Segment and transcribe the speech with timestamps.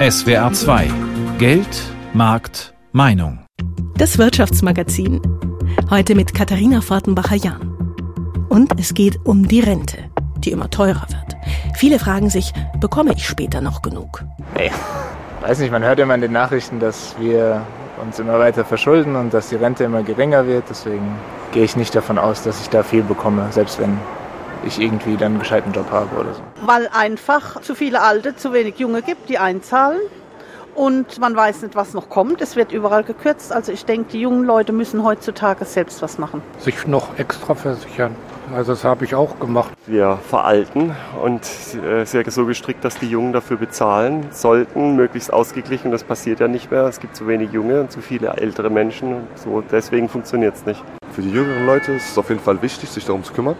[0.00, 0.88] SWR 2
[1.38, 1.66] Geld,
[2.12, 3.40] Markt, Meinung.
[3.96, 5.20] Das Wirtschaftsmagazin.
[5.90, 7.96] Heute mit Katharina Fortenbacher-Jahn.
[8.48, 9.98] Und es geht um die Rente,
[10.38, 11.36] die immer teurer wird.
[11.76, 14.22] Viele fragen sich, bekomme ich später noch genug?
[14.54, 14.70] Ey,
[15.40, 17.66] weiß nicht, man hört immer in den Nachrichten, dass wir
[18.00, 20.62] uns immer weiter verschulden und dass die Rente immer geringer wird.
[20.70, 21.16] Deswegen
[21.50, 23.98] gehe ich nicht davon aus, dass ich da viel bekomme, selbst wenn
[24.64, 26.42] ich irgendwie dann einen gescheiten Job habe oder so.
[26.64, 30.00] Weil einfach zu viele Alte, zu wenig Junge gibt, die einzahlen.
[30.74, 32.40] Und man weiß nicht, was noch kommt.
[32.40, 33.52] Es wird überall gekürzt.
[33.52, 36.40] Also ich denke, die jungen Leute müssen heutzutage selbst was machen.
[36.58, 38.14] Sich noch extra versichern.
[38.54, 39.72] Also das habe ich auch gemacht.
[39.86, 41.42] Wir veralten und
[41.84, 45.90] äh, sehr so gestrickt, dass die Jungen dafür bezahlen sollten, möglichst ausgeglichen.
[45.90, 46.84] Das passiert ja nicht mehr.
[46.84, 49.14] Es gibt zu wenig Junge und zu viele ältere Menschen.
[49.14, 50.82] Und so deswegen funktioniert es nicht.
[51.12, 53.56] Für die jüngeren Leute ist es auf jeden Fall wichtig, sich darum zu kümmern.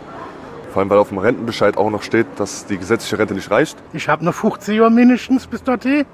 [0.73, 3.77] Vor allem, weil auf dem Rentenbescheid auch noch steht, dass die gesetzliche Rente nicht reicht.
[3.93, 6.05] Ich habe noch 50 Jahre mindestens bis dorthin.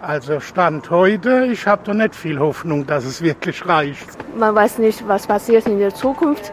[0.00, 4.06] Also Stand heute, ich habe da nicht viel Hoffnung, dass es wirklich reicht.
[4.38, 6.52] Man weiß nicht, was passiert in der Zukunft.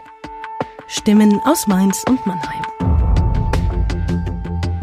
[0.88, 2.62] Stimmen aus Mainz und Mannheim.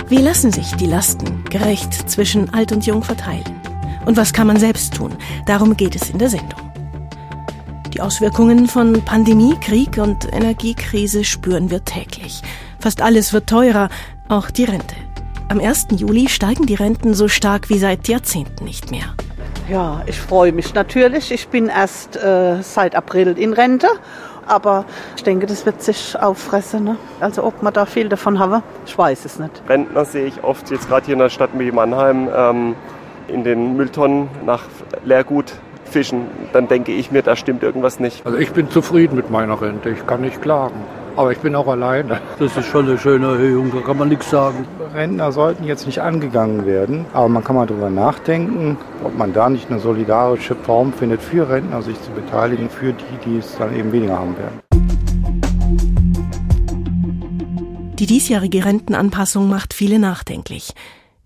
[0.07, 3.61] Wie lassen sich die Lasten gerecht zwischen alt und jung verteilen?
[4.05, 5.15] Und was kann man selbst tun?
[5.45, 6.70] Darum geht es in der Sendung.
[8.01, 12.41] Die Auswirkungen von Pandemie, Krieg und Energiekrise spüren wir täglich.
[12.79, 13.89] Fast alles wird teurer,
[14.27, 14.95] auch die Rente.
[15.49, 15.89] Am 1.
[15.91, 19.03] Juli steigen die Renten so stark wie seit Jahrzehnten nicht mehr.
[19.69, 21.31] Ja, ich freue mich natürlich.
[21.31, 23.87] Ich bin erst äh, seit April in Rente.
[24.47, 24.85] Aber
[25.15, 26.83] ich denke, das wird sich auffressen.
[26.83, 26.97] Ne?
[27.19, 29.61] Also ob man da viel davon haben, ich weiß es nicht.
[29.69, 32.75] Rentner sehe ich oft jetzt gerade hier in der Stadt wie Mannheim ähm,
[33.27, 34.63] in den Mülltonnen nach
[35.05, 35.53] Leergut
[35.91, 36.25] fischen.
[36.53, 38.25] Dann denke ich mir, da stimmt irgendwas nicht.
[38.25, 39.89] Also ich bin zufrieden mit meiner Rente.
[39.89, 40.83] Ich kann nicht klagen.
[41.15, 42.21] Aber ich bin auch alleine.
[42.39, 44.65] Das ist schon eine schöne Erhöhung, da kann man nichts sagen.
[44.93, 49.49] Rentner sollten jetzt nicht angegangen werden, aber man kann mal darüber nachdenken, ob man da
[49.49, 53.75] nicht eine solidarische Form findet für Rentner, sich zu beteiligen, für die, die es dann
[53.75, 54.61] eben weniger haben werden.
[57.99, 60.73] Die diesjährige Rentenanpassung macht viele nachdenklich.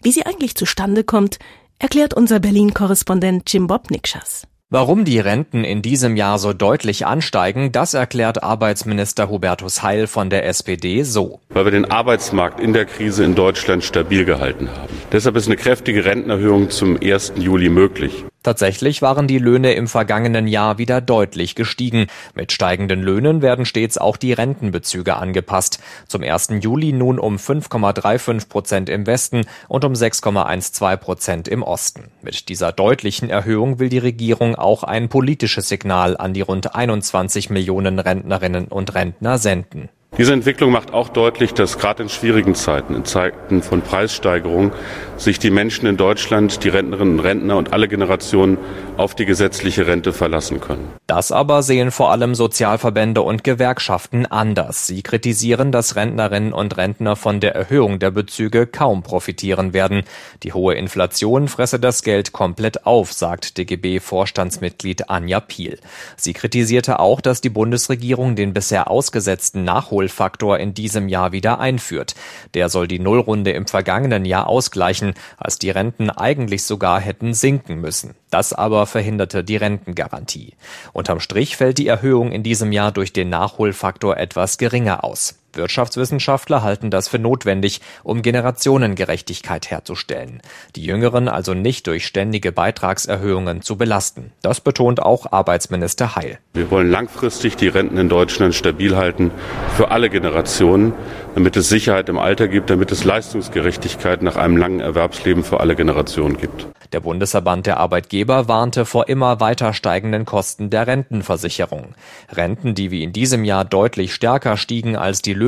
[0.02, 1.40] Wie sie eigentlich zustande kommt,
[1.80, 4.47] erklärt unser Berlin-Korrespondent Jim Bob Nikschas.
[4.72, 10.31] Warum die Renten in diesem Jahr so deutlich ansteigen, das erklärt Arbeitsminister Hubertus Heil von
[10.31, 11.40] der SPD so.
[11.50, 14.92] Weil wir den Arbeitsmarkt in der Krise in Deutschland stabil gehalten haben.
[15.12, 17.34] Deshalb ist eine kräftige Rentenerhöhung zum 1.
[17.38, 18.26] Juli möglich.
[18.46, 22.06] Tatsächlich waren die Löhne im vergangenen Jahr wieder deutlich gestiegen.
[22.36, 25.80] Mit steigenden Löhnen werden stets auch die Rentenbezüge angepasst.
[26.08, 26.50] Zum 1.
[26.62, 32.12] Juli nun um 5,35 Prozent im Westen und um 6,12 Prozent im Osten.
[32.22, 37.50] Mit dieser deutlichen Erhöhung will die Regierung auch ein politisches Signal an die rund 21
[37.50, 39.90] Millionen Rentnerinnen und Rentner senden.
[40.18, 44.72] Diese Entwicklung macht auch deutlich, dass gerade in schwierigen Zeiten, in Zeiten von Preissteigerungen,
[45.18, 48.58] sich die Menschen in Deutschland, die Rentnerinnen und Rentner und alle Generationen
[48.98, 50.94] auf die gesetzliche Rente verlassen können.
[51.08, 54.88] Das aber sehen vor allem Sozialverbände und Gewerkschaften anders.
[54.88, 60.04] Sie kritisieren, dass Rentnerinnen und Rentner von der Erhöhung der Bezüge kaum profitieren werden.
[60.44, 65.80] Die hohe Inflation fresse das Geld komplett auf, sagt DGB-Vorstandsmitglied Anja Piel.
[66.16, 71.60] Sie kritisierte auch, dass die Bundesregierung den bisher ausgesetzten Nachhol Nachholfaktor in diesem Jahr wieder
[71.60, 72.16] einführt.
[72.54, 77.80] Der soll die Nullrunde im vergangenen Jahr ausgleichen, als die Renten eigentlich sogar hätten sinken
[77.80, 78.16] müssen.
[78.30, 80.53] Das aber verhinderte die Rentengarantie.
[80.94, 85.35] Unterm Strich fällt die Erhöhung in diesem Jahr durch den Nachholfaktor etwas geringer aus.
[85.56, 90.42] Wirtschaftswissenschaftler halten das für notwendig, um Generationengerechtigkeit herzustellen.
[90.76, 94.32] Die Jüngeren also nicht durch ständige Beitragserhöhungen zu belasten.
[94.42, 96.40] Das betont auch Arbeitsminister Heil.
[96.54, 99.32] Wir wollen langfristig die Renten in Deutschland stabil halten
[99.76, 100.94] für alle Generationen,
[101.36, 105.76] damit es Sicherheit im Alter gibt, damit es Leistungsgerechtigkeit nach einem langen Erwerbsleben für alle
[105.76, 106.68] Generationen gibt.
[106.94, 111.96] Der Bundesverband der Arbeitgeber warnte vor immer weiter steigenden Kosten der Rentenversicherung.
[112.32, 115.45] Renten, die wie in diesem Jahr deutlich stärker stiegen als die Löhne,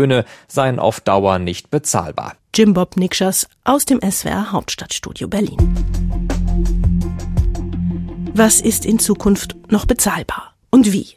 [0.47, 2.35] seien auf Dauer nicht bezahlbar.
[2.53, 5.57] Jim Bob Nikschas aus dem SWR Hauptstadtstudio Berlin.
[8.33, 10.53] Was ist in Zukunft noch bezahlbar?
[10.69, 11.07] Und wie?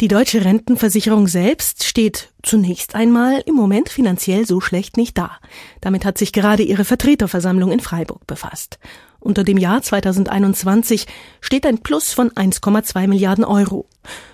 [0.00, 5.38] Die deutsche Rentenversicherung selbst steht zunächst einmal im Moment finanziell so schlecht nicht da.
[5.80, 8.80] Damit hat sich gerade ihre Vertreterversammlung in Freiburg befasst.
[9.20, 11.06] Unter dem Jahr 2021
[11.40, 13.86] steht ein Plus von 1,2 Milliarden Euro.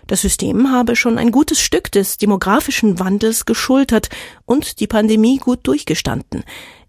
[0.07, 4.09] Das System habe schon ein gutes Stück des demografischen Wandels geschultert
[4.47, 6.43] und die Pandemie gut durchgestanden,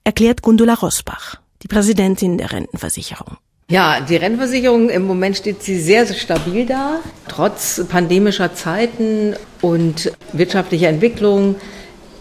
[0.06, 3.38] erklärt Gundula Rosbach, die Präsidentin der Rentenversicherung.
[3.72, 7.00] Ja, die Rentenversicherung im Moment steht sie sehr, sehr stabil da.
[7.30, 11.56] Trotz pandemischer Zeiten und wirtschaftlicher Entwicklung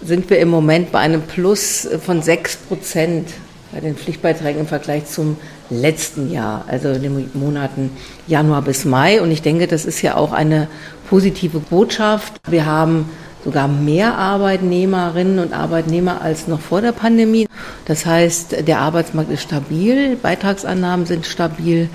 [0.00, 3.30] sind wir im Moment bei einem Plus von sechs Prozent
[3.72, 5.38] bei den Pflichtbeiträgen im Vergleich zum
[5.70, 7.90] letzten Jahr, also in den Monaten
[8.28, 9.20] Januar bis Mai.
[9.20, 10.68] Und ich denke, das ist ja auch eine
[11.08, 12.34] positive Botschaft.
[12.48, 13.10] Wir haben
[13.44, 17.46] sogar mehr Arbeitnehmerinnen und Arbeitnehmer als noch vor der Pandemie.
[17.86, 21.88] Das heißt, der Arbeitsmarkt ist stabil, Beitragsannahmen sind stabil.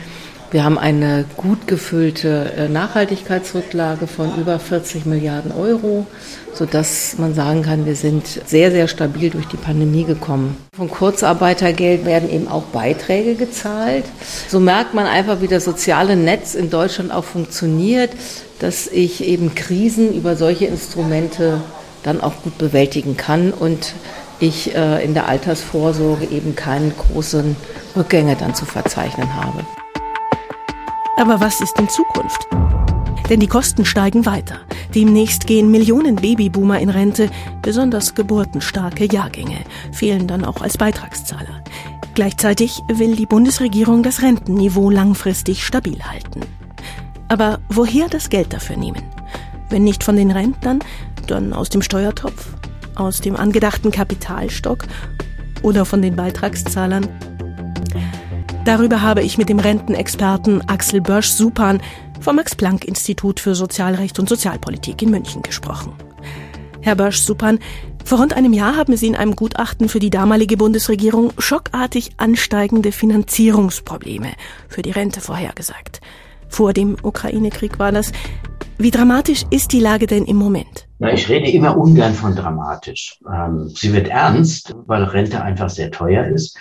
[0.51, 6.05] Wir haben eine gut gefüllte äh, Nachhaltigkeitsrücklage von über 40 Milliarden Euro,
[6.53, 10.55] sodass man sagen kann, wir sind sehr, sehr stabil durch die Pandemie gekommen.
[10.73, 14.05] Von Kurzarbeitergeld werden eben auch Beiträge gezahlt.
[14.47, 18.11] So merkt man einfach, wie das soziale Netz in Deutschland auch funktioniert,
[18.59, 21.61] dass ich eben Krisen über solche Instrumente
[22.03, 23.93] dann auch gut bewältigen kann und
[24.39, 27.55] ich äh, in der Altersvorsorge eben keine großen
[27.95, 29.65] Rückgänge dann zu verzeichnen habe.
[31.17, 32.47] Aber was ist in Zukunft?
[33.29, 34.59] Denn die Kosten steigen weiter.
[34.93, 37.29] Demnächst gehen Millionen Babyboomer in Rente,
[37.61, 39.57] besonders geburtenstarke Jahrgänge
[39.91, 41.63] fehlen dann auch als Beitragszahler.
[42.13, 46.41] Gleichzeitig will die Bundesregierung das Rentenniveau langfristig stabil halten.
[47.27, 49.03] Aber woher das Geld dafür nehmen?
[49.69, 50.79] Wenn nicht von den Rentnern,
[51.27, 52.47] dann aus dem Steuertopf,
[52.95, 54.85] aus dem angedachten Kapitalstock
[55.63, 57.07] oder von den Beitragszahlern?
[58.63, 61.81] Darüber habe ich mit dem Rentenexperten Axel Börsch-Supan
[62.19, 65.93] vom Max-Planck-Institut für Sozialrecht und Sozialpolitik in München gesprochen.
[66.81, 67.59] Herr Börsch-Supan,
[68.03, 72.91] vor rund einem Jahr haben Sie in einem Gutachten für die damalige Bundesregierung schockartig ansteigende
[72.91, 74.31] Finanzierungsprobleme
[74.67, 76.01] für die Rente vorhergesagt.
[76.49, 78.11] Vor dem Ukraine-Krieg war das.
[78.77, 80.87] Wie dramatisch ist die Lage denn im Moment?
[80.99, 83.19] Na, ich rede immer ungern von dramatisch.
[83.31, 86.57] Ähm, sie wird ernst, weil Rente einfach sehr teuer ist.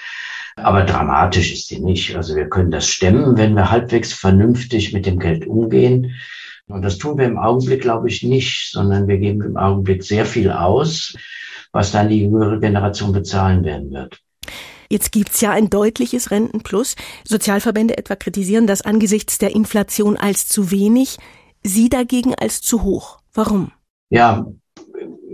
[0.57, 2.17] Aber dramatisch ist sie nicht.
[2.17, 6.15] Also wir können das stemmen, wenn wir halbwegs vernünftig mit dem Geld umgehen.
[6.67, 10.25] Und das tun wir im Augenblick, glaube ich, nicht, sondern wir geben im Augenblick sehr
[10.25, 11.15] viel aus,
[11.73, 14.21] was dann die jüngere Generation bezahlen werden wird.
[14.95, 16.95] Jetzt gibt's ja ein deutliches Rentenplus.
[17.25, 21.17] Sozialverbände etwa kritisieren das angesichts der Inflation als zu wenig,
[21.65, 23.19] Sie dagegen als zu hoch.
[23.33, 23.73] Warum?
[24.11, 24.47] Ja,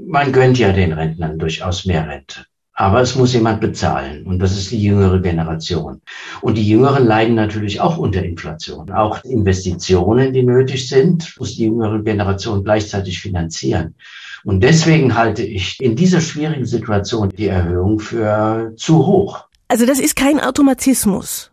[0.07, 2.47] man gönnt ja den Rentnern durchaus mehr Rente.
[2.73, 6.01] Aber es muss jemand bezahlen und das ist die jüngere Generation.
[6.41, 8.91] Und die Jüngeren leiden natürlich auch unter Inflation.
[8.91, 13.95] Auch Investitionen, die nötig sind, muss die jüngere Generation gleichzeitig finanzieren.
[14.43, 19.50] Und deswegen halte ich in dieser schwierigen Situation die Erhöhung für zu hoch.
[19.70, 21.52] Also das ist kein Automatismus.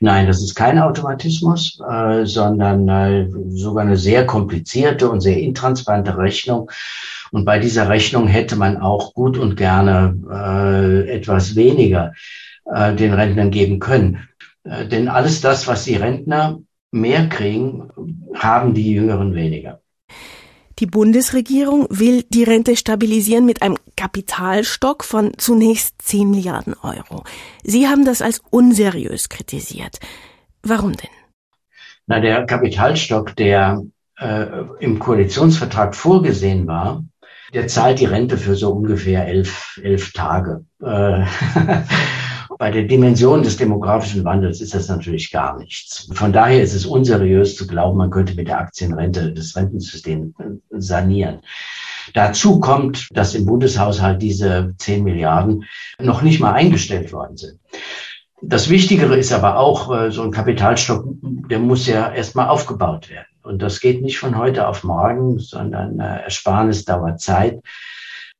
[0.00, 6.16] Nein, das ist kein Automatismus, äh, sondern äh, sogar eine sehr komplizierte und sehr intransparente
[6.16, 6.70] Rechnung,
[7.34, 12.12] und bei dieser Rechnung hätte man auch gut und gerne äh, etwas weniger
[12.72, 14.28] äh, den Rentnern geben können.
[14.62, 16.60] Äh, denn alles das, was die Rentner
[16.92, 17.88] mehr kriegen,
[18.34, 19.80] haben die Jüngeren weniger.
[20.80, 27.24] Die Bundesregierung will die Rente stabilisieren mit einem Kapitalstock von zunächst 10 Milliarden Euro.
[27.62, 30.00] Sie haben das als unseriös kritisiert.
[30.62, 31.10] Warum denn?
[32.06, 33.82] Na, der Kapitalstock, der
[34.18, 34.46] äh,
[34.80, 37.04] im Koalitionsvertrag vorgesehen war,
[37.52, 40.64] der zahlt die Rente für so ungefähr elf, elf Tage.
[40.82, 41.24] Äh,
[42.58, 46.08] bei der Dimension des demografischen Wandels ist das natürlich gar nichts.
[46.12, 50.44] Von daher ist es unseriös zu glauben, man könnte mit der Aktienrente das Rentensystem äh,
[50.70, 51.40] sanieren.
[52.12, 55.64] Dazu kommt, dass im Bundeshaushalt diese 10 Milliarden
[55.98, 57.60] noch nicht mal eingestellt worden sind.
[58.42, 63.28] Das Wichtigere ist aber auch, äh, so ein Kapitalstock, der muss ja erstmal aufgebaut werden.
[63.42, 67.60] Und das geht nicht von heute auf morgen, sondern äh, Ersparnis dauert Zeit.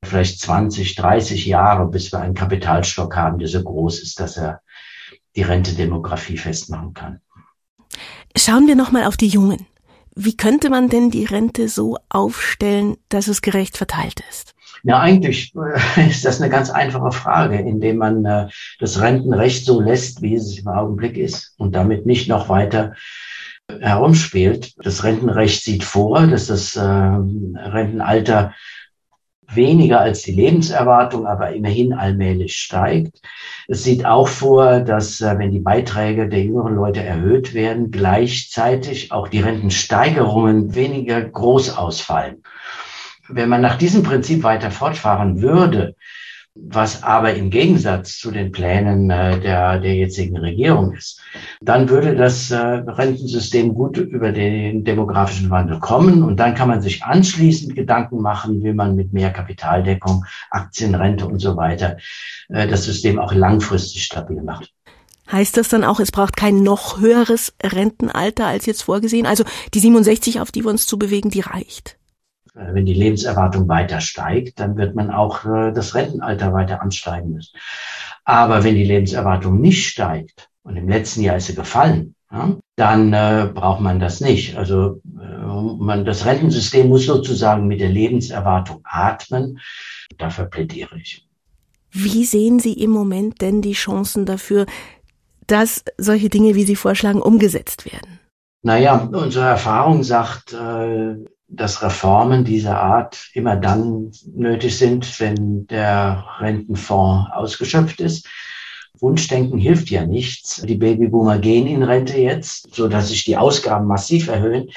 [0.05, 4.61] Vielleicht 20, 30 Jahre, bis wir einen Kapitalstock haben, der so groß ist, dass er
[5.35, 7.21] die Rentedemografie festmachen kann.
[8.37, 9.65] Schauen wir nochmal auf die Jungen.
[10.15, 14.53] Wie könnte man denn die Rente so aufstellen, dass es gerecht verteilt ist?
[14.83, 18.47] Ja, eigentlich äh, ist das eine ganz einfache Frage, indem man äh,
[18.79, 22.93] das Rentenrecht so lässt, wie es im Augenblick ist und damit nicht noch weiter
[23.67, 24.73] herumspielt.
[24.85, 28.53] Das Rentenrecht sieht vor, dass das äh, Rentenalter
[29.47, 33.21] weniger als die Lebenserwartung, aber immerhin allmählich steigt.
[33.67, 39.11] Es sieht auch vor, dass äh, wenn die Beiträge der jüngeren Leute erhöht werden, gleichzeitig
[39.11, 42.43] auch die Rentensteigerungen weniger groß ausfallen.
[43.27, 45.95] Wenn man nach diesem Prinzip weiter fortfahren würde,
[46.55, 51.21] was aber im Gegensatz zu den Plänen äh, der, der jetzigen Regierung ist,
[51.61, 56.81] dann würde das äh, Rentensystem gut über den demografischen Wandel kommen und dann kann man
[56.81, 61.97] sich anschließend Gedanken machen, wie man mit mehr Kapitaldeckung, Aktienrente und so weiter
[62.47, 64.71] äh, das System auch langfristig stabil macht.
[65.29, 69.25] Heißt das dann auch, es braucht kein noch höheres Rentenalter als jetzt vorgesehen?
[69.25, 69.43] Also
[69.73, 71.97] die 67, auf die wir uns zu bewegen, die reicht?
[72.55, 77.31] Äh, wenn die Lebenserwartung weiter steigt, dann wird man auch äh, das Rentenalter weiter ansteigen
[77.31, 77.57] müssen.
[78.23, 83.13] Aber wenn die Lebenserwartung nicht steigt, und im letzten Jahr ist sie gefallen, ja, dann
[83.13, 84.57] äh, braucht man das nicht.
[84.57, 89.59] Also äh, man, das Rentensystem muss sozusagen mit der Lebenserwartung atmen.
[90.17, 91.27] Dafür plädiere ich.
[91.91, 94.65] Wie sehen Sie im Moment denn die Chancen dafür,
[95.47, 98.19] dass solche Dinge, wie Sie vorschlagen, umgesetzt werden?
[98.63, 101.15] Naja, unsere Erfahrung sagt, äh,
[101.47, 108.27] dass Reformen dieser Art immer dann nötig sind, wenn der Rentenfonds ausgeschöpft ist.
[108.99, 110.61] Wunschdenken hilft ja nichts.
[110.61, 114.69] Die Babyboomer gehen in Rente jetzt, so dass sich die Ausgaben massiv erhöhen.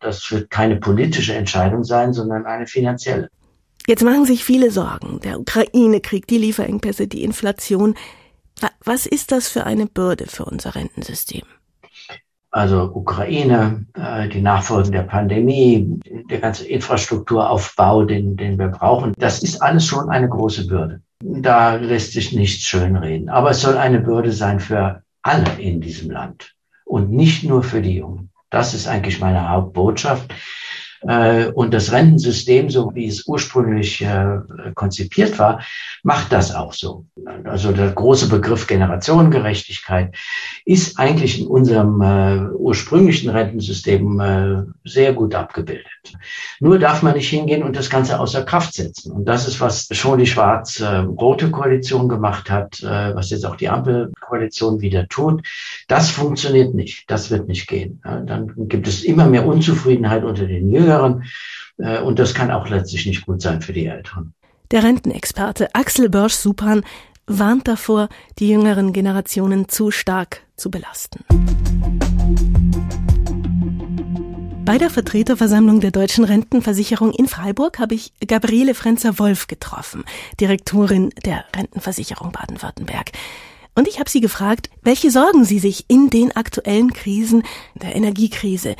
[0.00, 3.28] Das wird keine politische Entscheidung sein, sondern eine finanzielle.
[3.86, 5.20] Jetzt machen sich viele Sorgen.
[5.20, 7.94] Der Ukraine-Krieg, die Lieferengpässe, die Inflation.
[8.84, 11.42] Was ist das für eine Bürde für unser Rentensystem?
[12.52, 19.42] Also Ukraine, äh, die Nachfolgen der Pandemie, der ganze Infrastrukturaufbau, den, den wir brauchen, das
[19.42, 21.00] ist alles schon eine große Bürde.
[21.20, 23.28] Da lässt sich nichts schönreden.
[23.28, 26.54] Aber es soll eine Bürde sein für alle in diesem Land
[26.84, 28.30] und nicht nur für die Jungen.
[28.50, 30.34] Das ist eigentlich meine Hauptbotschaft.
[31.02, 34.38] Äh, und das Rentensystem, so wie es ursprünglich äh,
[34.74, 35.60] konzipiert war,
[36.02, 37.06] macht das auch so.
[37.44, 40.14] Also der große Begriff Generationengerechtigkeit
[40.64, 44.00] ist eigentlich in unserem äh, ursprünglichen Rentensystem
[44.84, 45.86] sehr gut abgebildet.
[46.60, 49.12] Nur darf man nicht hingehen und das Ganze außer Kraft setzen.
[49.12, 54.80] Und das ist, was schon die schwarz-rote Koalition gemacht hat, was jetzt auch die Ampelkoalition
[54.80, 55.46] wieder tut.
[55.88, 57.04] Das funktioniert nicht.
[57.08, 58.00] Das wird nicht gehen.
[58.02, 61.24] Dann gibt es immer mehr Unzufriedenheit unter den Jüngeren Jüngeren.
[61.78, 64.34] Äh, und das kann auch letztlich nicht gut sein für die Älteren.
[64.70, 66.82] Der Rentenexperte Axel Börsch-Supan
[67.26, 71.24] warnt davor, die jüngeren Generationen zu stark zu belasten.
[74.64, 80.04] Bei der Vertreterversammlung der Deutschen Rentenversicherung in Freiburg habe ich Gabriele Frenzer-Wolf getroffen,
[80.40, 83.10] Direktorin der Rentenversicherung Baden-Württemberg.
[83.74, 87.42] Und ich habe sie gefragt, welche Sorgen sie sich in den aktuellen Krisen,
[87.74, 88.76] der Energiekrise,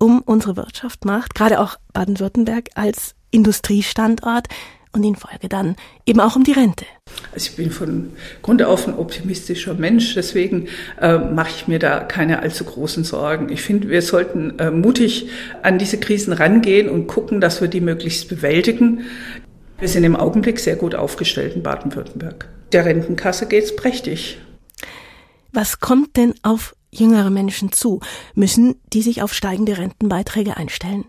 [0.00, 4.48] um unsere Wirtschaft macht, gerade auch Baden-Württemberg als Industriestandort
[4.92, 6.84] und in Folge dann eben auch um die Rente.
[7.32, 10.66] Also ich bin von Grund auf ein optimistischer Mensch, deswegen
[11.00, 13.50] äh, mache ich mir da keine allzu großen Sorgen.
[13.50, 15.28] Ich finde, wir sollten äh, mutig
[15.62, 19.02] an diese Krisen rangehen und gucken, dass wir die möglichst bewältigen.
[19.78, 22.48] Wir sind im Augenblick sehr gut aufgestellt in Baden-Württemberg.
[22.72, 24.38] Der Rentenkasse geht's prächtig.
[25.52, 28.00] Was kommt denn auf jüngere Menschen zu?
[28.34, 31.04] Müssen die sich auf steigende Rentenbeiträge einstellen?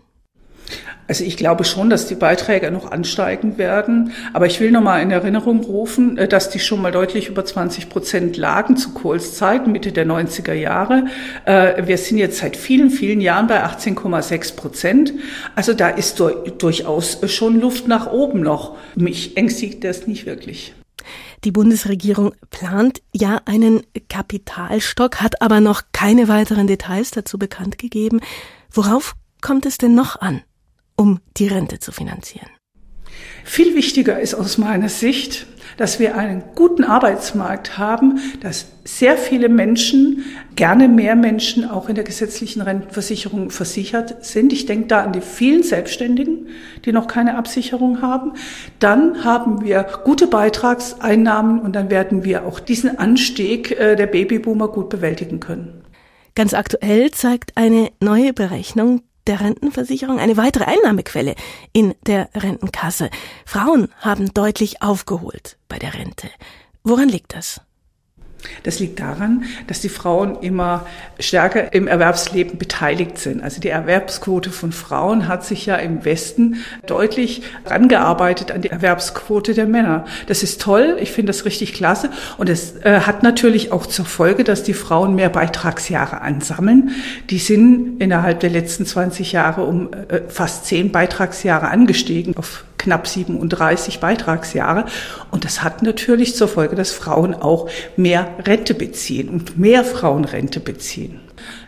[1.08, 4.12] Also ich glaube schon, dass die Beiträge noch ansteigen werden.
[4.32, 7.44] Aber ich will noch mal in Erinnerung rufen, äh, dass die schon mal deutlich über
[7.44, 11.06] 20 Prozent lagen zu Kohls Zeiten, Mitte der 90er Jahre.
[11.44, 15.12] Äh, wir sind jetzt seit vielen, vielen Jahren bei 18,6 Prozent.
[15.54, 16.22] Also da ist
[16.58, 18.76] durchaus schon Luft nach oben noch.
[18.94, 20.74] Mich ängstigt das nicht wirklich.
[21.44, 28.20] Die Bundesregierung plant ja einen Kapitalstock, hat aber noch keine weiteren Details dazu bekannt gegeben.
[28.70, 30.42] Worauf kommt es denn noch an,
[30.96, 32.48] um die Rente zu finanzieren?
[33.44, 39.48] Viel wichtiger ist aus meiner Sicht, dass wir einen guten Arbeitsmarkt haben, dass sehr viele
[39.48, 44.52] Menschen, gerne mehr Menschen auch in der gesetzlichen Rentenversicherung versichert sind.
[44.52, 46.48] Ich denke da an die vielen Selbstständigen,
[46.84, 48.32] die noch keine Absicherung haben.
[48.80, 54.68] Dann haben wir gute Beitragseinnahmen und dann werden wir auch diesen Anstieg äh, der Babyboomer
[54.68, 55.82] gut bewältigen können.
[56.34, 61.34] Ganz aktuell zeigt eine neue Berechnung der Rentenversicherung eine weitere Einnahmequelle
[61.72, 63.10] in der Rentenkasse.
[63.44, 66.28] Frauen haben deutlich aufgeholt bei der Rente.
[66.84, 67.60] Woran liegt das?
[68.62, 70.86] Das liegt daran, dass die Frauen immer
[71.18, 73.42] stärker im Erwerbsleben beteiligt sind.
[73.42, 76.56] Also die Erwerbsquote von Frauen hat sich ja im Westen
[76.86, 80.04] deutlich rangearbeitet an die Erwerbsquote der Männer.
[80.26, 84.04] Das ist toll, ich finde das richtig klasse und es äh, hat natürlich auch zur
[84.04, 86.90] Folge, dass die Frauen mehr Beitragsjahre ansammeln.
[87.30, 93.06] Die sind innerhalb der letzten 20 Jahre um äh, fast zehn Beitragsjahre angestiegen auf knapp
[93.06, 94.86] 37 Beitragsjahre.
[95.30, 100.60] Und das hat natürlich zur Folge, dass Frauen auch mehr Rente beziehen und mehr Frauenrente
[100.60, 101.20] beziehen.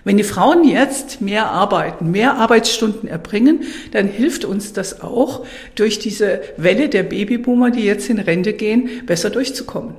[0.04, 5.98] Wenn die Frauen jetzt mehr arbeiten, mehr Arbeitsstunden erbringen, dann hilft uns das auch, durch
[5.98, 9.94] diese Welle der Babyboomer, die jetzt in Rente gehen, besser durchzukommen.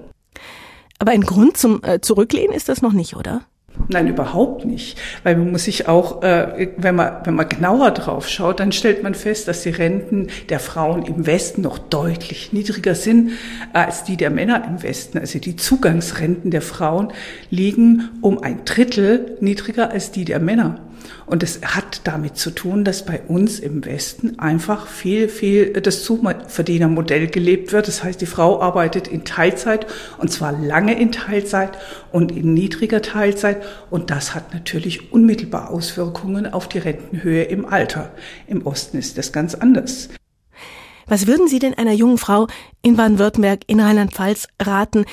[1.00, 3.42] Aber ein Grund zum äh, Zurücklehnen ist das noch nicht, oder?
[3.88, 4.98] Nein, überhaupt nicht.
[5.24, 9.04] Weil man muss sich auch, äh, wenn man, wenn man genauer drauf schaut, dann stellt
[9.04, 13.32] man fest, dass die Renten der Frauen im Westen noch deutlich niedriger sind
[13.74, 15.18] als die der Männer im Westen.
[15.18, 17.14] Also die Zugangsrenten der Frauen
[17.50, 20.80] liegen um ein Drittel niedriger als die der Männer.
[21.26, 26.04] Und es hat damit zu tun, dass bei uns im Westen einfach viel, viel das
[26.04, 27.88] Zuverdienermodell gelebt wird.
[27.88, 31.78] Das heißt, die Frau arbeitet in Teilzeit und zwar lange in Teilzeit
[32.12, 33.64] und in niedriger Teilzeit.
[33.90, 38.12] Und das hat natürlich unmittelbar Auswirkungen auf die Rentenhöhe im Alter.
[38.48, 40.10] Im Osten ist das ganz anders.
[41.08, 42.48] Was würden Sie denn einer jungen Frau
[42.82, 45.06] in Baden-Württemberg, in Rheinland-Pfalz raten,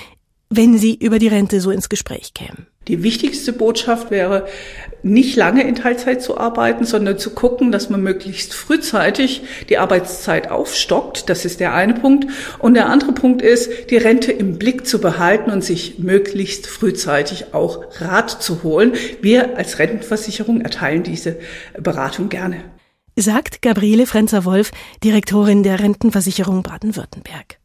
[0.48, 2.66] wenn Sie über die Rente so ins Gespräch kämen?
[2.92, 4.46] Die wichtigste Botschaft wäre,
[5.02, 10.50] nicht lange in Teilzeit zu arbeiten, sondern zu gucken, dass man möglichst frühzeitig die Arbeitszeit
[10.50, 11.30] aufstockt.
[11.30, 12.26] Das ist der eine Punkt.
[12.58, 17.54] Und der andere Punkt ist, die Rente im Blick zu behalten und sich möglichst frühzeitig
[17.54, 18.92] auch Rat zu holen.
[19.22, 21.38] Wir als Rentenversicherung erteilen diese
[21.78, 22.58] Beratung gerne.
[23.16, 24.70] Sagt Gabriele Frenzer-Wolf,
[25.02, 27.58] Direktorin der Rentenversicherung Baden-Württemberg.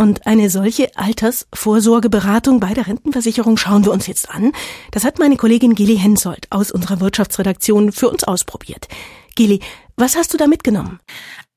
[0.00, 4.52] Und eine solche Altersvorsorgeberatung bei der Rentenversicherung schauen wir uns jetzt an.
[4.92, 8.86] Das hat meine Kollegin Gili Hensoldt aus unserer Wirtschaftsredaktion für uns ausprobiert.
[9.34, 9.58] Gili,
[9.96, 11.00] was hast du da mitgenommen?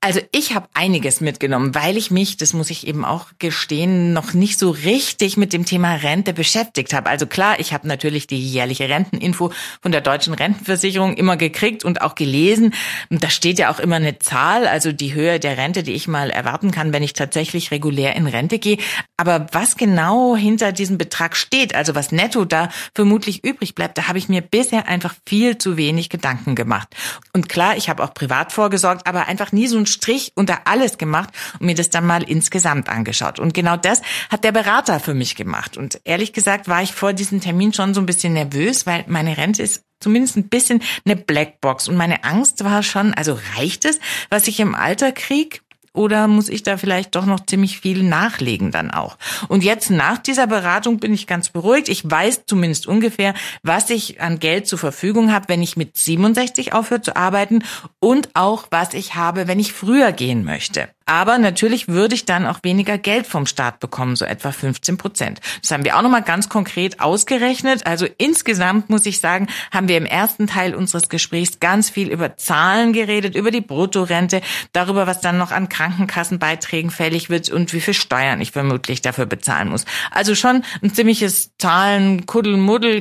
[0.03, 4.33] Also ich habe einiges mitgenommen, weil ich mich, das muss ich eben auch gestehen, noch
[4.33, 7.07] nicht so richtig mit dem Thema Rente beschäftigt habe.
[7.07, 12.01] Also klar, ich habe natürlich die jährliche Renteninfo von der deutschen Rentenversicherung immer gekriegt und
[12.01, 12.73] auch gelesen.
[13.11, 16.31] Da steht ja auch immer eine Zahl, also die Höhe der Rente, die ich mal
[16.31, 18.77] erwarten kann, wenn ich tatsächlich regulär in Rente gehe.
[19.17, 24.07] Aber was genau hinter diesem Betrag steht, also was netto da vermutlich übrig bleibt, da
[24.07, 26.87] habe ich mir bisher einfach viel zu wenig Gedanken gemacht.
[27.33, 30.97] Und klar, ich habe auch privat vorgesorgt, aber einfach nie so ein Strich unter alles
[30.97, 31.29] gemacht
[31.59, 33.39] und mir das dann mal insgesamt angeschaut.
[33.39, 35.77] Und genau das hat der Berater für mich gemacht.
[35.77, 39.37] Und ehrlich gesagt war ich vor diesem Termin schon so ein bisschen nervös, weil meine
[39.37, 41.87] Rente ist zumindest ein bisschen eine Blackbox.
[41.87, 45.61] Und meine Angst war schon, also reicht es, was ich im Alter krieg?
[45.93, 49.17] Oder muss ich da vielleicht doch noch ziemlich viel nachlegen dann auch?
[49.47, 51.89] Und jetzt nach dieser Beratung bin ich ganz beruhigt.
[51.89, 53.33] Ich weiß zumindest ungefähr,
[53.63, 57.63] was ich an Geld zur Verfügung habe, wenn ich mit 67 aufhöre zu arbeiten
[57.99, 60.89] und auch was ich habe, wenn ich früher gehen möchte.
[61.11, 65.41] Aber natürlich würde ich dann auch weniger Geld vom Staat bekommen, so etwa 15 Prozent.
[65.61, 67.85] Das haben wir auch nochmal ganz konkret ausgerechnet.
[67.85, 72.37] Also insgesamt muss ich sagen, haben wir im ersten Teil unseres Gesprächs ganz viel über
[72.37, 77.81] Zahlen geredet, über die Bruttorente, darüber, was dann noch an Krankenkassenbeiträgen fällig wird und wie
[77.81, 79.85] viel Steuern ich vermutlich dafür bezahlen muss.
[80.11, 82.25] Also schon ein ziemliches Zahlen,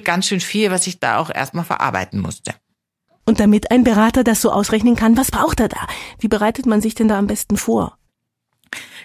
[0.02, 2.54] ganz schön viel, was ich da auch erstmal verarbeiten musste.
[3.26, 5.86] Und damit ein Berater das so ausrechnen kann, was braucht er da?
[6.20, 7.98] Wie bereitet man sich denn da am besten vor?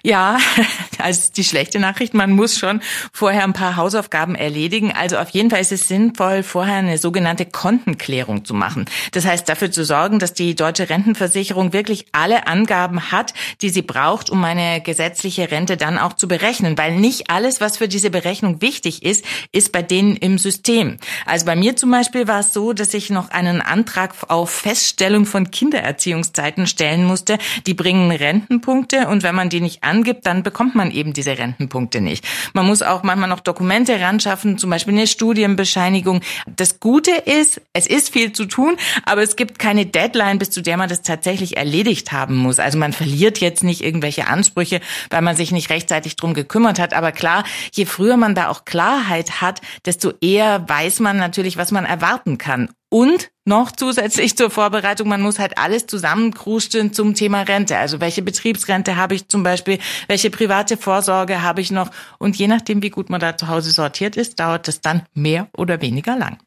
[0.03, 0.37] Ja,
[0.99, 2.81] also die schlechte Nachricht, man muss schon
[3.11, 4.91] vorher ein paar Hausaufgaben erledigen.
[4.91, 8.85] Also auf jeden Fall ist es sinnvoll, vorher eine sogenannte Kontenklärung zu machen.
[9.11, 13.81] Das heißt, dafür zu sorgen, dass die deutsche Rentenversicherung wirklich alle Angaben hat, die sie
[13.81, 16.77] braucht, um eine gesetzliche Rente dann auch zu berechnen.
[16.77, 20.97] Weil nicht alles, was für diese Berechnung wichtig ist, ist bei denen im System.
[21.25, 25.25] Also bei mir zum Beispiel war es so, dass ich noch einen Antrag auf Feststellung
[25.25, 27.37] von Kindererziehungszeiten stellen musste.
[27.65, 32.01] Die bringen Rentenpunkte und wenn man die nicht angibt, dann bekommt man eben diese Rentenpunkte
[32.01, 32.25] nicht.
[32.53, 36.21] Man muss auch manchmal noch Dokumente ran schaffen, zum Beispiel eine Studienbescheinigung.
[36.47, 40.61] Das Gute ist, es ist viel zu tun, aber es gibt keine Deadline, bis zu
[40.61, 42.59] der man das tatsächlich erledigt haben muss.
[42.59, 46.93] Also man verliert jetzt nicht irgendwelche Ansprüche, weil man sich nicht rechtzeitig drum gekümmert hat.
[46.93, 47.43] Aber klar,
[47.73, 52.37] je früher man da auch Klarheit hat, desto eher weiß man natürlich, was man erwarten
[52.37, 52.69] kann.
[52.89, 57.77] Und noch zusätzlich zur Vorbereitung, man muss halt alles zusammenkrusteln zum Thema Rente.
[57.77, 61.89] Also welche Betriebsrente habe ich zum Beispiel, welche private Vorsorge habe ich noch.
[62.19, 65.49] Und je nachdem, wie gut man da zu Hause sortiert ist, dauert es dann mehr
[65.57, 66.37] oder weniger lang.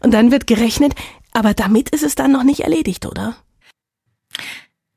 [0.00, 0.94] Und dann wird gerechnet,
[1.32, 3.36] aber damit ist es dann noch nicht erledigt, oder?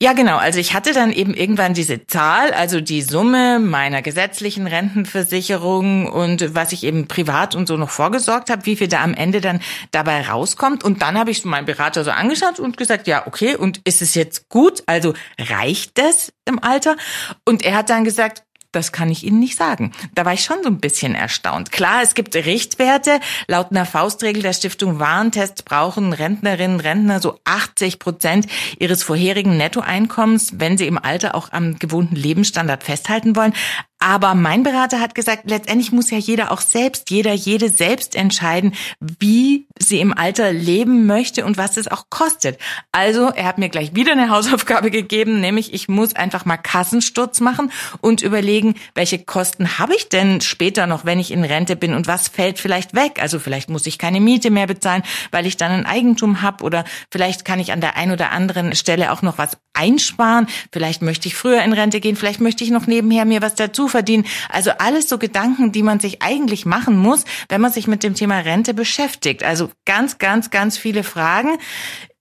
[0.01, 0.37] Ja, genau.
[0.37, 6.55] Also ich hatte dann eben irgendwann diese Zahl, also die Summe meiner gesetzlichen Rentenversicherung und
[6.55, 9.59] was ich eben privat und so noch vorgesorgt habe, wie viel da am Ende dann
[9.91, 10.85] dabei rauskommt.
[10.85, 14.15] Und dann habe ich meinen Berater so angeschaut und gesagt, ja, okay, und ist es
[14.15, 14.83] jetzt gut?
[14.85, 16.95] Also reicht das im Alter?
[17.43, 19.91] Und er hat dann gesagt, das kann ich Ihnen nicht sagen.
[20.13, 21.71] Da war ich schon so ein bisschen erstaunt.
[21.71, 23.19] Klar, es gibt Richtwerte.
[23.47, 29.57] Laut einer Faustregel der Stiftung Warentest brauchen Rentnerinnen und Rentner so 80 Prozent ihres vorherigen
[29.57, 33.53] Nettoeinkommens, wenn sie im Alter auch am gewohnten Lebensstandard festhalten wollen.
[34.01, 38.73] Aber mein Berater hat gesagt, letztendlich muss ja jeder auch selbst, jeder, jede selbst entscheiden,
[39.01, 42.57] wie sie im Alter leben möchte und was es auch kostet.
[42.93, 47.41] Also er hat mir gleich wieder eine Hausaufgabe gegeben, nämlich ich muss einfach mal Kassensturz
[47.41, 51.93] machen und überlegen, welche Kosten habe ich denn später noch, wenn ich in Rente bin
[51.93, 53.21] und was fällt vielleicht weg.
[53.21, 56.85] Also vielleicht muss ich keine Miete mehr bezahlen, weil ich dann ein Eigentum habe oder
[57.11, 60.47] vielleicht kann ich an der einen oder anderen Stelle auch noch was einsparen.
[60.71, 63.88] Vielleicht möchte ich früher in Rente gehen, vielleicht möchte ich noch nebenher mir was dazu
[63.89, 64.25] verdienen.
[64.49, 68.13] Also alles so Gedanken, die man sich eigentlich machen muss, wenn man sich mit dem
[68.13, 69.43] Thema Rente beschäftigt.
[69.43, 71.57] Also ganz, ganz, ganz viele Fragen.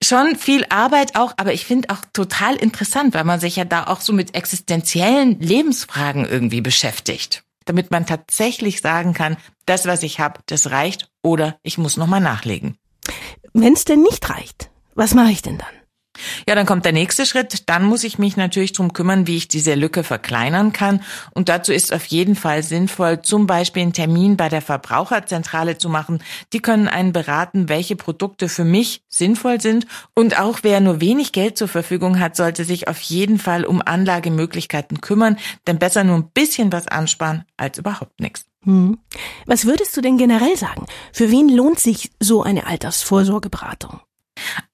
[0.02, 3.85] Schon viel Arbeit auch, aber ich finde auch total interessant, weil man sich ja da
[3.85, 7.42] auch so mit existenziellen Lebensfragen irgendwie beschäftigt.
[7.64, 12.20] Damit man tatsächlich sagen kann, das, was ich habe, das reicht oder ich muss nochmal
[12.20, 12.78] nachlegen.
[13.52, 15.78] Wenn es denn nicht reicht, was mache ich denn dann?
[16.48, 17.68] Ja, dann kommt der nächste Schritt.
[17.68, 21.02] Dann muss ich mich natürlich drum kümmern, wie ich diese Lücke verkleinern kann.
[21.33, 25.88] Und dazu ist auf jeden Fall sinnvoll, zum Beispiel einen Termin bei der Verbraucherzentrale zu
[25.88, 26.22] machen.
[26.52, 29.87] Die können einen beraten, welche Produkte für mich sinnvoll sind.
[30.14, 33.83] Und auch wer nur wenig Geld zur Verfügung hat, sollte sich auf jeden Fall um
[33.85, 35.38] Anlagemöglichkeiten kümmern.
[35.66, 38.44] Denn besser nur ein bisschen was ansparen als überhaupt nichts.
[38.64, 38.98] Hm.
[39.46, 40.87] Was würdest du denn generell sagen?
[41.12, 44.00] Für wen lohnt sich so eine Altersvorsorgeberatung?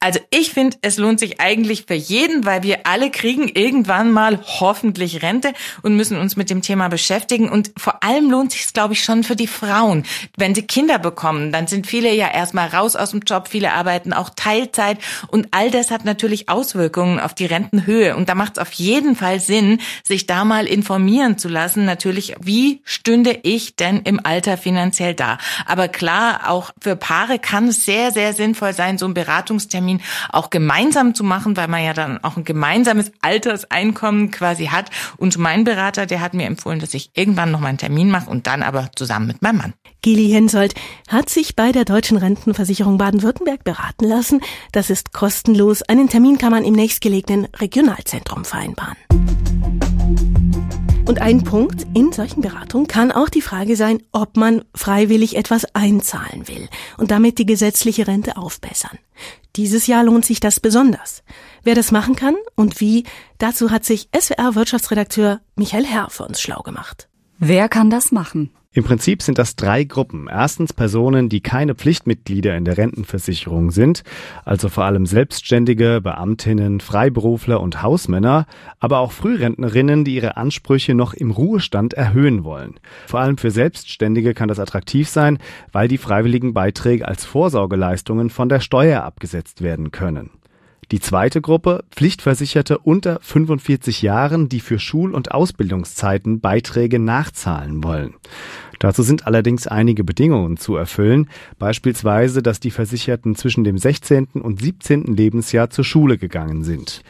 [0.01, 4.39] Also ich finde, es lohnt sich eigentlich für jeden, weil wir alle kriegen irgendwann mal
[4.61, 7.49] hoffentlich Rente und müssen uns mit dem Thema beschäftigen.
[7.49, 10.05] Und vor allem lohnt sich es, glaube ich, schon für die Frauen.
[10.37, 14.13] Wenn sie Kinder bekommen, dann sind viele ja erstmal raus aus dem Job, viele arbeiten
[14.13, 14.99] auch Teilzeit
[15.29, 18.15] und all das hat natürlich Auswirkungen auf die Rentenhöhe.
[18.15, 21.87] Und da macht es auf jeden Fall Sinn, sich da mal informieren zu lassen.
[21.87, 25.39] Natürlich, wie stünde ich denn im Alter finanziell da?
[25.67, 30.01] Aber klar, auch für Paare kann es sehr, sehr sinnvoll sein, so ein Beratungstermin Termin
[30.31, 34.91] auch gemeinsam zu machen, weil man ja dann auch ein gemeinsames Alterseinkommen quasi hat.
[35.17, 38.29] Und mein Berater, der hat mir empfohlen, dass ich irgendwann noch mal einen Termin mache
[38.31, 39.75] und dann aber zusammen mit meinem Mann.
[40.03, 40.75] Gili Hensoldt
[41.09, 44.43] hat sich bei der Deutschen Rentenversicherung Baden-Württemberg beraten lassen.
[44.73, 45.83] Das ist kostenlos.
[45.83, 48.97] Einen Termin kann man im nächstgelegenen Regionalzentrum vereinbaren.
[51.07, 55.67] Und ein Punkt in solchen Beratungen kann auch die Frage sein, ob man freiwillig etwas
[55.75, 58.99] einzahlen will und damit die gesetzliche Rente aufbessern.
[59.57, 61.23] Dieses Jahr lohnt sich das besonders.
[61.63, 63.05] Wer das machen kann und wie,
[63.39, 67.09] dazu hat sich SWR Wirtschaftsredakteur Michael Herr für uns schlau gemacht.
[67.39, 68.51] Wer kann das machen?
[68.77, 70.27] Im Prinzip sind das drei Gruppen.
[70.29, 74.03] Erstens Personen, die keine Pflichtmitglieder in der Rentenversicherung sind,
[74.45, 78.47] also vor allem Selbstständige, Beamtinnen, Freiberufler und Hausmänner,
[78.81, 82.75] aber auch Frührentnerinnen, die ihre Ansprüche noch im Ruhestand erhöhen wollen.
[83.07, 85.39] Vor allem für Selbstständige kann das attraktiv sein,
[85.71, 90.31] weil die freiwilligen Beiträge als Vorsorgeleistungen von der Steuer abgesetzt werden können.
[90.91, 98.15] Die zweite Gruppe, Pflichtversicherte unter 45 Jahren, die für Schul- und Ausbildungszeiten Beiträge nachzahlen wollen.
[98.85, 104.27] Dazu sind allerdings einige Bedingungen zu erfüllen, beispielsweise, dass die Versicherten zwischen dem 16.
[104.43, 105.05] und 17.
[105.05, 107.03] Lebensjahr zur Schule gegangen sind.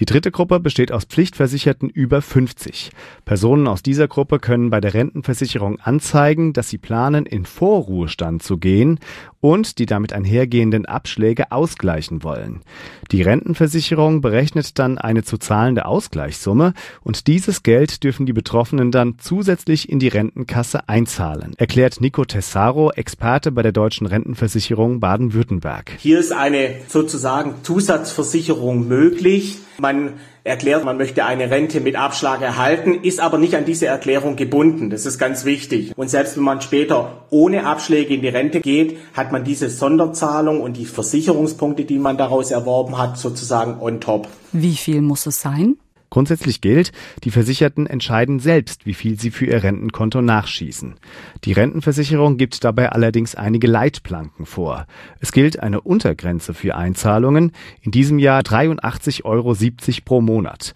[0.00, 2.90] Die dritte Gruppe besteht aus Pflichtversicherten über 50.
[3.24, 8.58] Personen aus dieser Gruppe können bei der Rentenversicherung anzeigen, dass sie planen, in Vorruhestand zu
[8.58, 8.98] gehen
[9.40, 12.62] und die damit einhergehenden Abschläge ausgleichen wollen.
[13.12, 16.72] Die Rentenversicherung berechnet dann eine zu zahlende Ausgleichssumme
[17.02, 22.90] und dieses Geld dürfen die Betroffenen dann zusätzlich in die Rentenkasse einzahlen, erklärt Nico Tessaro,
[22.90, 25.92] Experte bei der Deutschen Rentenversicherung Baden-Württemberg.
[25.98, 29.58] Hier ist eine sozusagen Zusatzversicherung möglich.
[29.78, 30.14] Man
[30.44, 34.90] erklärt, man möchte eine Rente mit Abschlag erhalten, ist aber nicht an diese Erklärung gebunden.
[34.90, 35.92] Das ist ganz wichtig.
[35.96, 40.60] Und selbst wenn man später ohne Abschläge in die Rente geht, hat man diese Sonderzahlung
[40.60, 44.28] und die Versicherungspunkte, die man daraus erworben hat, sozusagen on top.
[44.52, 45.76] Wie viel muss es sein?
[46.12, 46.92] Grundsätzlich gilt,
[47.24, 50.96] die Versicherten entscheiden selbst, wie viel sie für ihr Rentenkonto nachschießen.
[51.44, 54.86] Die Rentenversicherung gibt dabei allerdings einige Leitplanken vor.
[55.20, 59.56] Es gilt eine Untergrenze für Einzahlungen, in diesem Jahr 83,70 Euro
[60.04, 60.74] pro Monat.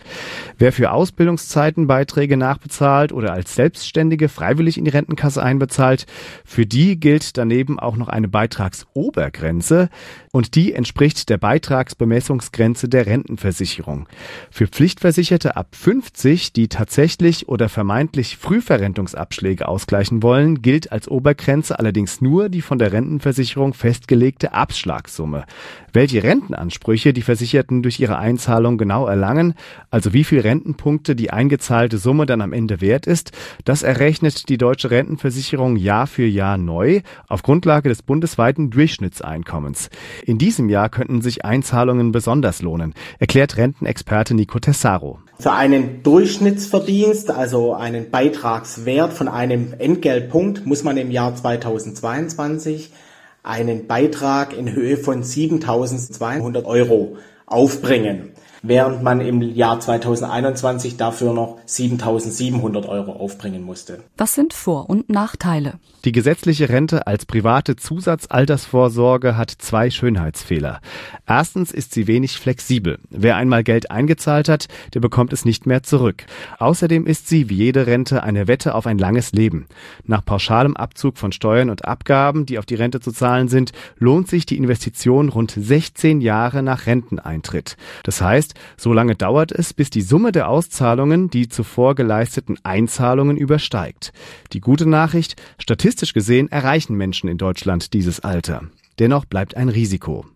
[0.57, 6.07] Wer für Ausbildungszeiten Beiträge nachbezahlt oder als Selbstständige freiwillig in die Rentenkasse einbezahlt,
[6.47, 9.91] für die gilt daneben auch noch eine Beitragsobergrenze
[10.33, 14.09] und die entspricht der Beitragsbemessungsgrenze der Rentenversicherung.
[14.51, 21.81] Für Pflichtversicherungen Versicherte ab 50, die tatsächlich oder vermeintlich Frühverrentungsabschläge ausgleichen wollen, gilt als Obergrenze
[21.81, 25.45] allerdings nur die von der Rentenversicherung festgelegte Abschlagssumme.
[25.93, 29.55] Welche Rentenansprüche die Versicherten durch ihre Einzahlung genau erlangen,
[29.91, 33.33] also wie viel Rentenpunkte die eingezahlte Summe dann am Ende wert ist,
[33.65, 39.91] das errechnet die deutsche Rentenversicherung Jahr für Jahr neu auf Grundlage des bundesweiten Durchschnittseinkommens.
[40.25, 45.16] In diesem Jahr könnten sich Einzahlungen besonders lohnen, erklärt Rentenexperte Nico Tessaro.
[45.39, 52.91] Für einen Durchschnittsverdienst, also einen Beitragswert von einem Entgeltpunkt, muss man im Jahr 2022
[53.43, 58.33] einen Beitrag in Höhe von 7.200 Euro aufbringen
[58.69, 64.01] während man im Jahr 2021 dafür noch 7.700 Euro aufbringen musste.
[64.17, 65.75] Was sind Vor- und Nachteile?
[66.05, 70.81] Die gesetzliche Rente als private Zusatzaltersvorsorge hat zwei Schönheitsfehler.
[71.27, 72.99] Erstens ist sie wenig flexibel.
[73.11, 76.25] Wer einmal Geld eingezahlt hat, der bekommt es nicht mehr zurück.
[76.59, 79.67] Außerdem ist sie, wie jede Rente, eine Wette auf ein langes Leben.
[80.05, 84.29] Nach pauschalem Abzug von Steuern und Abgaben, die auf die Rente zu zahlen sind, lohnt
[84.29, 87.36] sich die Investition rund 16 Jahre nach Renteneintritt.
[88.05, 93.37] Das heißt, so lange dauert es, bis die Summe der Auszahlungen die zuvor geleisteten Einzahlungen
[93.37, 94.13] übersteigt.
[94.53, 98.63] Die gute Nachricht, statistisch Statistisch gesehen erreichen Menschen in Deutschland dieses Alter.
[98.99, 100.27] Dennoch bleibt ein Risiko.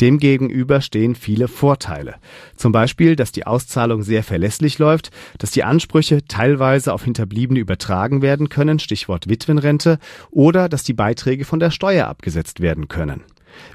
[0.00, 2.16] Demgegenüber stehen viele Vorteile.
[2.56, 8.20] Zum Beispiel, dass die Auszahlung sehr verlässlich läuft, dass die Ansprüche teilweise auf Hinterbliebene übertragen
[8.20, 9.98] werden können, Stichwort Witwenrente,
[10.30, 13.22] oder dass die Beiträge von der Steuer abgesetzt werden können.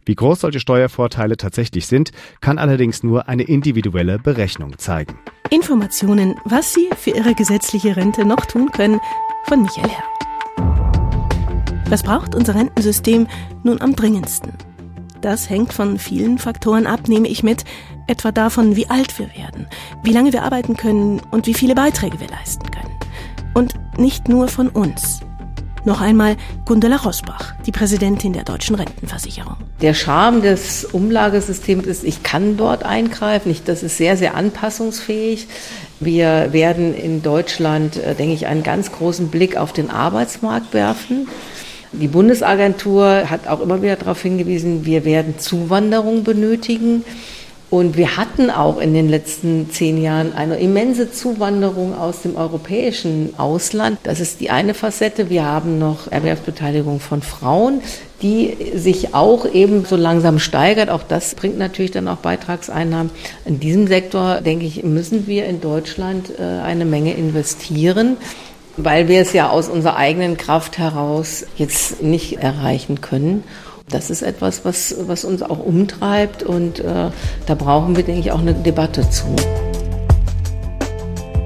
[0.06, 2.12] Wie groß solche Steuervorteile tatsächlich sind,
[2.42, 5.20] kann allerdings nur eine individuelle Berechnung zeigen.
[5.50, 9.00] Informationen, was Sie für Ihre gesetzliche Rente noch tun können,
[9.46, 10.04] von Michael Herr.
[11.90, 13.28] Was braucht unser Rentensystem
[13.64, 14.54] nun am dringendsten?
[15.22, 17.66] Das hängt von vielen Faktoren ab, nehme ich mit,
[18.08, 19.68] etwa davon, wie alt wir werden,
[20.04, 22.96] wie lange wir arbeiten können und wie viele Beiträge wir leisten können.
[23.54, 25.22] Und nicht nur von uns.
[25.90, 29.56] Noch einmal Gundela Rosbach, die Präsidentin der Deutschen Rentenversicherung.
[29.82, 33.56] Der Charme des Umlagesystems ist, ich kann dort eingreifen.
[33.66, 35.48] das ist sehr, sehr anpassungsfähig.
[36.00, 41.28] Wir werden in Deutschland, äh, denke ich, einen ganz großen Blick auf den Arbeitsmarkt werfen.
[41.92, 47.04] Die Bundesagentur hat auch immer wieder darauf hingewiesen, wir werden Zuwanderung benötigen.
[47.70, 53.36] Und wir hatten auch in den letzten zehn Jahren eine immense Zuwanderung aus dem europäischen
[53.38, 54.00] Ausland.
[54.04, 55.30] Das ist die eine Facette.
[55.30, 57.82] Wir haben noch Erwerbsbeteiligung von Frauen,
[58.24, 60.90] die sich auch eben so langsam steigert.
[60.90, 63.12] Auch das bringt natürlich dann auch Beitragseinnahmen.
[63.46, 68.18] In diesem Sektor, denke ich, müssen wir in Deutschland äh, eine Menge investieren
[68.82, 73.44] weil wir es ja aus unserer eigenen Kraft heraus jetzt nicht erreichen können.
[73.90, 77.10] Das ist etwas, was, was uns auch umtreibt und äh,
[77.46, 79.36] da brauchen wir, denke ich, auch eine Debatte zu.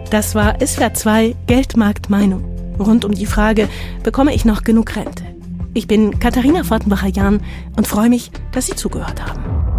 [0.09, 3.69] Das war SWR 2 Geldmarkt Meinung rund um die Frage,
[4.03, 5.23] bekomme ich noch genug Rente?
[5.73, 7.41] Ich bin Katharina Fortenbacher-Jahn
[7.75, 9.72] und freue mich, dass Sie zugehört haben.